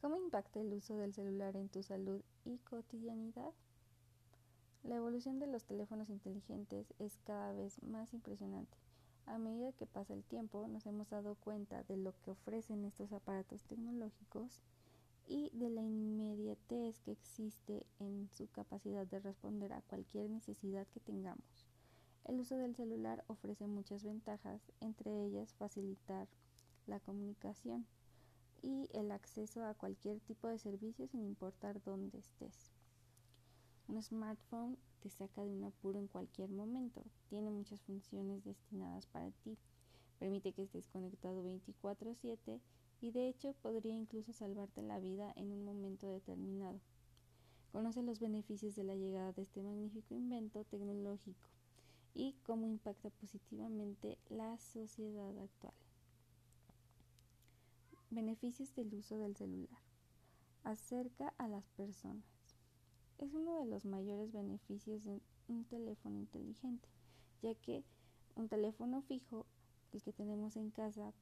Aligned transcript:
¿Cómo 0.00 0.16
impacta 0.16 0.60
el 0.60 0.72
uso 0.72 0.96
del 0.96 1.12
celular 1.12 1.56
en 1.56 1.68
tu 1.68 1.82
salud 1.82 2.22
y 2.44 2.58
cotidianidad? 2.58 3.52
La 4.84 4.94
evolución 4.94 5.40
de 5.40 5.48
los 5.48 5.64
teléfonos 5.64 6.08
inteligentes 6.08 6.94
es 7.00 7.18
cada 7.24 7.52
vez 7.52 7.82
más 7.82 8.14
impresionante. 8.14 8.78
A 9.26 9.38
medida 9.38 9.72
que 9.72 9.86
pasa 9.86 10.14
el 10.14 10.22
tiempo, 10.22 10.68
nos 10.68 10.86
hemos 10.86 11.10
dado 11.10 11.34
cuenta 11.34 11.82
de 11.82 11.96
lo 11.96 12.14
que 12.20 12.30
ofrecen 12.30 12.84
estos 12.84 13.12
aparatos 13.12 13.64
tecnológicos 13.64 14.62
y 15.26 15.50
de 15.52 15.68
la 15.68 15.82
inmediatez 15.82 17.00
que 17.00 17.10
existe 17.10 17.84
en 17.98 18.30
su 18.32 18.48
capacidad 18.52 19.04
de 19.04 19.18
responder 19.18 19.72
a 19.72 19.82
cualquier 19.82 20.30
necesidad 20.30 20.86
que 20.86 21.00
tengamos. 21.00 21.66
El 22.24 22.38
uso 22.38 22.56
del 22.56 22.76
celular 22.76 23.24
ofrece 23.26 23.66
muchas 23.66 24.04
ventajas, 24.04 24.70
entre 24.80 25.24
ellas 25.24 25.54
facilitar 25.54 26.28
la 26.86 27.00
comunicación 27.00 27.84
y 28.62 28.88
el 28.92 29.10
acceso 29.10 29.64
a 29.64 29.74
cualquier 29.74 30.20
tipo 30.20 30.48
de 30.48 30.58
servicio 30.58 31.06
sin 31.06 31.24
importar 31.24 31.82
dónde 31.82 32.18
estés. 32.18 32.72
Un 33.88 34.02
smartphone 34.02 34.76
te 35.00 35.08
saca 35.08 35.44
de 35.44 35.50
un 35.50 35.64
apuro 35.64 35.98
en 35.98 36.08
cualquier 36.08 36.50
momento. 36.50 37.02
Tiene 37.28 37.50
muchas 37.50 37.80
funciones 37.82 38.44
destinadas 38.44 39.06
para 39.06 39.30
ti. 39.30 39.56
Permite 40.18 40.52
que 40.52 40.62
estés 40.62 40.88
conectado 40.88 41.42
24/7 41.42 42.60
y 43.00 43.12
de 43.12 43.28
hecho 43.28 43.54
podría 43.54 43.94
incluso 43.94 44.32
salvarte 44.32 44.82
la 44.82 44.98
vida 44.98 45.32
en 45.36 45.52
un 45.52 45.64
momento 45.64 46.08
determinado. 46.08 46.80
Conoce 47.72 48.02
los 48.02 48.18
beneficios 48.18 48.74
de 48.74 48.84
la 48.84 48.94
llegada 48.94 49.32
de 49.32 49.42
este 49.42 49.62
magnífico 49.62 50.14
invento 50.14 50.64
tecnológico 50.64 51.48
y 52.14 52.34
cómo 52.42 52.66
impacta 52.66 53.10
positivamente 53.10 54.18
la 54.28 54.58
sociedad 54.58 55.38
actual. 55.38 55.87
Beneficios 58.10 58.74
del 58.74 58.94
uso 58.94 59.18
del 59.18 59.36
celular. 59.36 59.82
Acerca 60.64 61.34
a 61.36 61.46
las 61.46 61.68
personas. 61.68 62.24
Es 63.18 63.34
uno 63.34 63.58
de 63.58 63.66
los 63.66 63.84
mayores 63.84 64.32
beneficios 64.32 65.04
de 65.04 65.20
un 65.46 65.66
teléfono 65.66 66.16
inteligente, 66.16 66.88
ya 67.42 67.54
que 67.54 67.84
un 68.34 68.48
teléfono 68.48 69.02
fijo, 69.02 69.44
el 69.92 70.02
que 70.02 70.14
tenemos 70.14 70.56
en 70.56 70.70
casa, 70.70 71.12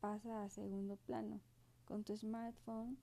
pasa 0.00 0.44
a 0.44 0.50
segundo 0.50 0.96
plano. 0.96 1.40
Con 1.86 2.04
tu 2.04 2.14
smartphone 2.14 2.98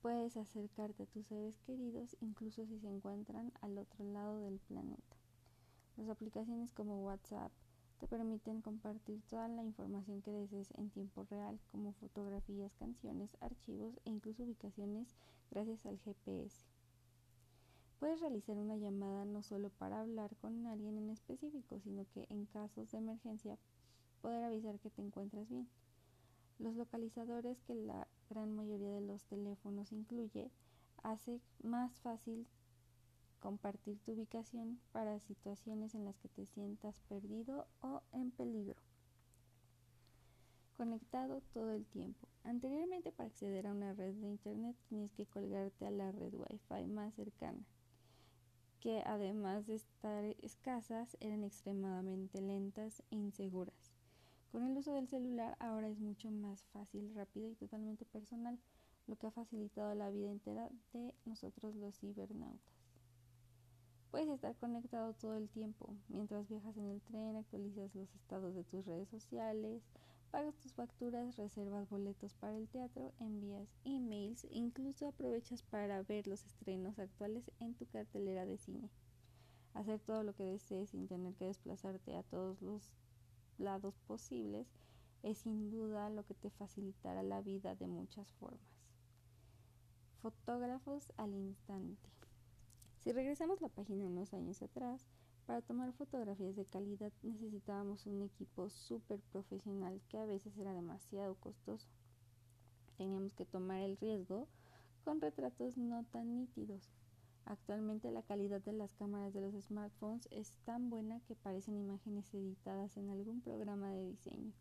puedes 0.00 0.38
acercarte 0.38 1.02
a 1.02 1.06
tus 1.06 1.26
seres 1.26 1.60
queridos 1.66 2.16
incluso 2.22 2.64
si 2.64 2.78
se 2.78 2.88
encuentran 2.88 3.52
al 3.60 3.76
otro 3.76 4.02
lado 4.02 4.40
del 4.40 4.60
planeta. 4.60 5.16
Las 5.98 6.08
aplicaciones 6.08 6.72
como 6.72 7.04
WhatsApp, 7.04 7.52
te 7.98 8.06
permiten 8.06 8.62
compartir 8.62 9.20
toda 9.28 9.48
la 9.48 9.62
información 9.62 10.22
que 10.22 10.30
desees 10.30 10.70
en 10.76 10.90
tiempo 10.90 11.24
real, 11.24 11.58
como 11.72 11.92
fotografías, 11.94 12.74
canciones, 12.76 13.36
archivos 13.40 13.98
e 14.04 14.10
incluso 14.10 14.44
ubicaciones 14.44 15.16
gracias 15.50 15.84
al 15.84 15.98
GPS. 15.98 16.66
Puedes 17.98 18.20
realizar 18.20 18.56
una 18.56 18.76
llamada 18.76 19.24
no 19.24 19.42
solo 19.42 19.70
para 19.70 20.00
hablar 20.00 20.36
con 20.36 20.66
alguien 20.66 20.98
en 20.98 21.10
específico, 21.10 21.80
sino 21.80 22.06
que 22.14 22.26
en 22.30 22.46
casos 22.46 22.92
de 22.92 22.98
emergencia 22.98 23.58
poder 24.22 24.44
avisar 24.44 24.78
que 24.78 24.90
te 24.90 25.02
encuentras 25.02 25.48
bien. 25.48 25.68
Los 26.60 26.76
localizadores 26.76 27.60
que 27.62 27.74
la 27.74 28.06
gran 28.30 28.54
mayoría 28.54 28.92
de 28.92 29.00
los 29.00 29.24
teléfonos 29.24 29.90
incluye 29.92 30.50
hace 31.02 31.40
más 31.62 31.92
fácil 31.98 32.46
compartir 33.38 33.98
tu 34.00 34.12
ubicación 34.12 34.80
para 34.92 35.20
situaciones 35.20 35.94
en 35.94 36.04
las 36.04 36.18
que 36.18 36.28
te 36.28 36.46
sientas 36.46 37.00
perdido 37.08 37.66
o 37.80 38.02
en 38.12 38.30
peligro. 38.30 38.76
Conectado 40.76 41.42
todo 41.52 41.72
el 41.72 41.84
tiempo. 41.86 42.28
Anteriormente 42.44 43.10
para 43.10 43.28
acceder 43.28 43.66
a 43.66 43.72
una 43.72 43.94
red 43.94 44.14
de 44.14 44.28
internet 44.28 44.76
tenías 44.88 45.12
que 45.12 45.26
colgarte 45.26 45.86
a 45.86 45.90
la 45.90 46.12
red 46.12 46.32
Wi-Fi 46.32 46.86
más 46.86 47.14
cercana, 47.14 47.64
que 48.80 49.02
además 49.04 49.66
de 49.66 49.74
estar 49.74 50.24
escasas 50.42 51.16
eran 51.20 51.42
extremadamente 51.42 52.40
lentas 52.40 53.02
e 53.10 53.16
inseguras. 53.16 53.92
Con 54.52 54.62
el 54.62 54.76
uso 54.76 54.94
del 54.94 55.08
celular 55.08 55.56
ahora 55.58 55.88
es 55.88 55.98
mucho 55.98 56.30
más 56.30 56.64
fácil, 56.72 57.12
rápido 57.14 57.50
y 57.50 57.54
totalmente 57.54 58.04
personal, 58.04 58.58
lo 59.06 59.16
que 59.16 59.26
ha 59.26 59.30
facilitado 59.30 59.94
la 59.94 60.10
vida 60.10 60.30
entera 60.30 60.70
de 60.92 61.14
nosotros 61.24 61.74
los 61.74 61.98
cibernautas. 61.98 62.77
Estar 64.34 64.54
conectado 64.56 65.14
todo 65.14 65.36
el 65.36 65.48
tiempo. 65.48 65.96
Mientras 66.08 66.48
viajas 66.48 66.76
en 66.76 66.84
el 66.84 67.00
tren, 67.00 67.36
actualizas 67.36 67.94
los 67.94 68.14
estados 68.14 68.54
de 68.54 68.62
tus 68.62 68.84
redes 68.84 69.08
sociales, 69.08 69.82
pagas 70.30 70.54
tus 70.58 70.74
facturas, 70.74 71.36
reservas 71.36 71.88
boletos 71.88 72.34
para 72.34 72.56
el 72.56 72.68
teatro, 72.68 73.14
envías 73.20 73.74
emails 73.84 74.46
incluso 74.50 75.08
aprovechas 75.08 75.62
para 75.62 76.02
ver 76.02 76.26
los 76.26 76.44
estrenos 76.44 76.98
actuales 76.98 77.50
en 77.58 77.74
tu 77.74 77.86
cartelera 77.86 78.44
de 78.44 78.58
cine. 78.58 78.90
Hacer 79.72 79.98
todo 79.98 80.22
lo 80.22 80.34
que 80.34 80.44
desees 80.44 80.90
sin 80.90 81.08
tener 81.08 81.34
que 81.34 81.46
desplazarte 81.46 82.14
a 82.14 82.22
todos 82.22 82.60
los 82.60 82.92
lados 83.56 83.98
posibles 84.06 84.68
es 85.22 85.38
sin 85.38 85.70
duda 85.70 86.10
lo 86.10 86.24
que 86.26 86.34
te 86.34 86.50
facilitará 86.50 87.22
la 87.22 87.40
vida 87.40 87.74
de 87.74 87.86
muchas 87.86 88.30
formas. 88.34 88.60
Fotógrafos 90.20 91.12
al 91.16 91.34
instante. 91.34 92.17
Si 93.04 93.12
regresamos 93.12 93.60
la 93.60 93.68
página 93.68 94.06
unos 94.06 94.34
años 94.34 94.60
atrás, 94.62 95.06
para 95.46 95.62
tomar 95.62 95.92
fotografías 95.92 96.56
de 96.56 96.66
calidad 96.66 97.12
necesitábamos 97.22 98.06
un 98.06 98.22
equipo 98.22 98.68
súper 98.68 99.20
profesional 99.32 100.00
que 100.08 100.18
a 100.18 100.26
veces 100.26 100.58
era 100.58 100.74
demasiado 100.74 101.36
costoso. 101.36 101.88
Teníamos 102.98 103.32
que 103.32 103.46
tomar 103.46 103.80
el 103.80 103.96
riesgo 103.96 104.46
con 105.04 105.20
retratos 105.20 105.78
no 105.78 106.04
tan 106.04 106.36
nítidos. 106.36 106.90
Actualmente 107.46 108.10
la 108.10 108.22
calidad 108.22 108.60
de 108.60 108.74
las 108.74 108.92
cámaras 108.94 109.32
de 109.32 109.40
los 109.40 109.54
smartphones 109.54 110.28
es 110.30 110.52
tan 110.66 110.90
buena 110.90 111.20
que 111.20 111.34
parecen 111.34 111.78
imágenes 111.78 112.34
editadas 112.34 112.98
en 112.98 113.08
algún 113.08 113.40
programa 113.40 113.90
de 113.90 114.04
diseño. 114.04 114.52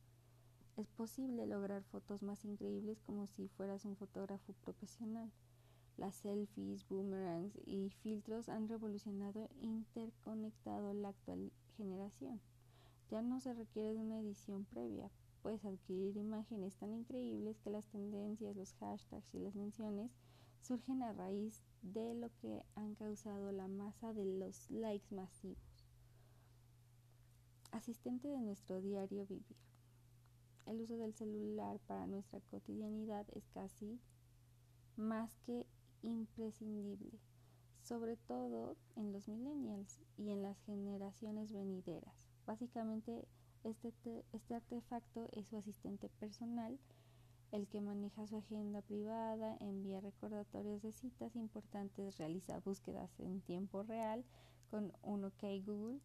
Es 0.77 0.87
posible 0.87 1.47
lograr 1.47 1.83
fotos 1.83 2.21
más 2.21 2.45
increíbles 2.45 3.01
como 3.01 3.27
si 3.27 3.49
fueras 3.49 3.83
un 3.83 3.97
fotógrafo 3.97 4.53
profesional. 4.63 5.29
Las 5.97 6.16
selfies, 6.16 6.88
boomerangs 6.88 7.58
y 7.66 7.90
filtros 7.90 8.50
han 8.50 8.69
revolucionado 8.69 9.50
e 9.59 9.66
interconectado 9.66 10.94
la 10.94 11.09
actual 11.09 11.52
generación. 11.75 12.40
Ya 13.09 13.24
no 13.24 13.40
se 13.40 13.53
requiere 13.53 13.94
de 13.94 14.02
una 14.02 14.19
edición 14.19 14.66
previa. 14.66 15.09
Puedes 15.41 15.66
adquirir 15.66 16.16
imágenes 16.16 16.75
tan 16.75 16.94
increíbles 16.94 17.59
que 17.59 17.72
las 17.72 17.88
tendencias, 17.88 18.56
los 18.56 18.74
hashtags 18.74 19.34
y 19.34 19.40
las 19.40 19.56
menciones 19.56 20.12
surgen 20.62 21.02
a 21.02 21.13
raíz 21.13 21.63
de 21.81 22.14
lo 22.14 22.29
que 22.41 22.62
han 22.75 22.94
causado 22.96 23.52
la 23.52 23.68
masa 23.68 24.14
de 24.14 24.25
los 24.25 24.69
likes 24.69 25.16
masivos. 25.16 25.85
Asistente 27.72 28.28
de 28.28 28.41
nuestro 28.41 28.81
diario 28.81 29.25
vivir. 29.25 29.58
El 30.66 30.81
uso 30.81 30.97
del 30.97 31.14
celular 31.14 31.79
para 31.88 32.06
nuestra 32.08 32.41
cotidianidad 32.41 33.25
es 33.34 33.47
casi 33.47 34.00
más 34.97 35.38
que 35.46 35.66
imprescindible, 36.02 37.19
sobre 37.81 38.18
todo 38.18 38.75
en 38.96 39.12
los 39.12 39.28
millennials 39.28 40.00
y 40.18 40.31
en 40.31 40.41
las 40.41 40.59
generaciones 40.62 41.52
venideras. 41.52 42.16
Básicamente, 42.46 43.28
este, 43.63 44.24
este 44.31 44.56
artefacto 44.56 45.28
es 45.34 45.47
su 45.47 45.58
asistente 45.58 46.09
personal, 46.09 46.80
el 47.52 47.68
que 47.68 47.81
maneja 47.81 48.28
su 48.28 48.38
agenda 48.38 48.81
privada, 48.81 49.58
envía 49.59 50.02
recordatorios 50.02 50.81
de 50.81 50.91
citas 50.91 51.35
importantes, 51.35 52.18
realiza 52.18 52.59
búsquedas 52.59 53.09
en 53.19 53.41
tiempo 53.41 53.84
real 53.84 54.25
con 54.69 54.94
un 55.02 55.25
OK 55.25 55.44
Google. 55.66 56.00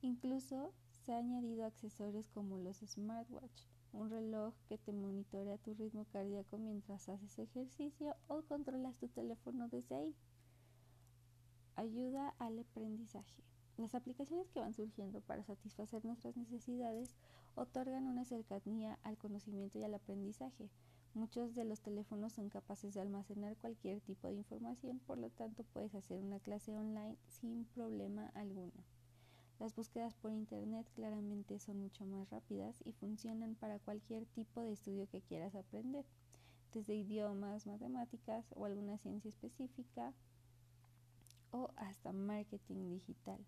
Incluso 0.00 0.72
se 0.90 1.12
han 1.12 1.26
añadido 1.26 1.64
accesorios 1.66 2.28
como 2.28 2.58
los 2.58 2.78
smartwatch, 2.78 3.64
un 3.96 4.10
reloj 4.10 4.54
que 4.68 4.78
te 4.78 4.92
monitorea 4.92 5.58
tu 5.58 5.74
ritmo 5.74 6.04
cardíaco 6.12 6.58
mientras 6.58 7.08
haces 7.08 7.38
ejercicio 7.38 8.14
o 8.28 8.42
controlas 8.42 8.96
tu 8.96 9.08
teléfono 9.08 9.68
desde 9.68 9.96
ahí. 9.96 10.14
Ayuda 11.76 12.34
al 12.38 12.58
aprendizaje. 12.58 13.42
Las 13.76 13.94
aplicaciones 13.94 14.48
que 14.50 14.60
van 14.60 14.74
surgiendo 14.74 15.20
para 15.20 15.44
satisfacer 15.44 16.04
nuestras 16.04 16.36
necesidades 16.36 17.14
otorgan 17.54 18.06
una 18.06 18.24
cercanía 18.24 18.98
al 19.02 19.18
conocimiento 19.18 19.78
y 19.78 19.84
al 19.84 19.94
aprendizaje. 19.94 20.70
Muchos 21.14 21.54
de 21.54 21.64
los 21.64 21.80
teléfonos 21.80 22.34
son 22.34 22.50
capaces 22.50 22.92
de 22.94 23.00
almacenar 23.00 23.56
cualquier 23.56 24.00
tipo 24.02 24.28
de 24.28 24.34
información, 24.34 24.98
por 25.00 25.16
lo 25.18 25.30
tanto 25.30 25.64
puedes 25.64 25.94
hacer 25.94 26.18
una 26.18 26.40
clase 26.40 26.76
online 26.76 27.16
sin 27.28 27.64
problema 27.64 28.30
alguno. 28.34 28.84
Las 29.58 29.74
búsquedas 29.74 30.14
por 30.14 30.32
Internet 30.32 30.86
claramente 30.94 31.58
son 31.58 31.80
mucho 31.80 32.04
más 32.04 32.28
rápidas 32.30 32.82
y 32.84 32.92
funcionan 32.92 33.54
para 33.54 33.78
cualquier 33.78 34.26
tipo 34.26 34.60
de 34.60 34.72
estudio 34.72 35.08
que 35.08 35.22
quieras 35.22 35.54
aprender, 35.54 36.04
desde 36.72 36.94
idiomas, 36.94 37.66
matemáticas 37.66 38.44
o 38.54 38.66
alguna 38.66 38.98
ciencia 38.98 39.30
específica 39.30 40.12
o 41.52 41.70
hasta 41.76 42.12
marketing 42.12 42.90
digital. 42.90 43.38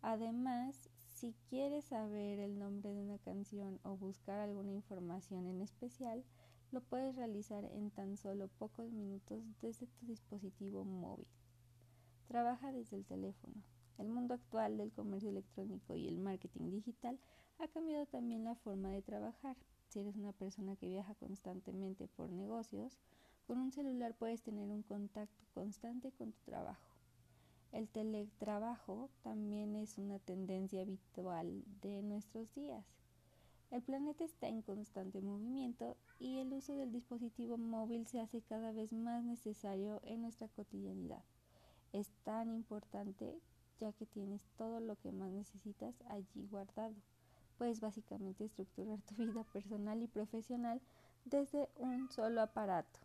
Además, 0.00 0.88
si 1.14 1.34
quieres 1.48 1.84
saber 1.86 2.38
el 2.38 2.58
nombre 2.58 2.94
de 2.94 3.02
una 3.02 3.18
canción 3.18 3.80
o 3.82 3.96
buscar 3.96 4.40
alguna 4.40 4.72
información 4.72 5.46
en 5.46 5.60
especial, 5.60 6.24
lo 6.72 6.80
puedes 6.80 7.14
realizar 7.14 7.64
en 7.64 7.90
tan 7.90 8.16
solo 8.16 8.48
pocos 8.48 8.90
minutos 8.90 9.42
desde 9.60 9.86
tu 9.86 10.06
dispositivo 10.06 10.84
móvil. 10.84 11.26
Trabaja 12.26 12.72
desde 12.72 12.96
el 12.96 13.04
teléfono. 13.04 13.62
El 13.98 14.08
mundo 14.08 14.34
actual 14.34 14.76
del 14.76 14.92
comercio 14.92 15.30
electrónico 15.30 15.94
y 15.94 16.08
el 16.08 16.18
marketing 16.18 16.70
digital 16.70 17.18
ha 17.58 17.68
cambiado 17.68 18.06
también 18.06 18.44
la 18.44 18.54
forma 18.56 18.90
de 18.90 19.02
trabajar. 19.02 19.56
Si 19.88 20.00
eres 20.00 20.16
una 20.16 20.32
persona 20.32 20.74
que 20.76 20.88
viaja 20.88 21.14
constantemente 21.14 22.08
por 22.08 22.30
negocios, 22.30 22.98
con 23.46 23.58
un 23.58 23.70
celular 23.70 24.14
puedes 24.14 24.42
tener 24.42 24.70
un 24.70 24.82
contacto 24.82 25.44
constante 25.54 26.10
con 26.12 26.32
tu 26.32 26.40
trabajo. 26.44 26.88
El 27.72 27.88
teletrabajo 27.88 29.10
también 29.22 29.76
es 29.76 29.98
una 29.98 30.18
tendencia 30.18 30.82
habitual 30.82 31.64
de 31.82 32.02
nuestros 32.02 32.54
días. 32.54 32.86
El 33.70 33.82
planeta 33.82 34.24
está 34.24 34.48
en 34.48 34.62
constante 34.62 35.20
movimiento 35.20 35.96
y 36.20 36.38
el 36.38 36.52
uso 36.52 36.76
del 36.76 36.92
dispositivo 36.92 37.58
móvil 37.58 38.06
se 38.06 38.20
hace 38.20 38.40
cada 38.42 38.70
vez 38.72 38.92
más 38.92 39.24
necesario 39.24 40.00
en 40.04 40.22
nuestra 40.22 40.48
cotidianidad. 40.48 41.24
Es 41.92 42.10
tan 42.22 42.52
importante 42.52 43.40
ya 43.78 43.92
que 43.92 44.06
tienes 44.06 44.44
todo 44.56 44.80
lo 44.80 44.96
que 44.96 45.12
más 45.12 45.30
necesitas 45.30 45.94
allí 46.08 46.46
guardado. 46.50 46.94
Puedes 47.58 47.80
básicamente 47.80 48.44
estructurar 48.44 49.00
tu 49.08 49.14
vida 49.14 49.44
personal 49.44 50.02
y 50.02 50.08
profesional 50.08 50.80
desde 51.24 51.68
un 51.76 52.10
solo 52.10 52.42
aparato. 52.42 53.00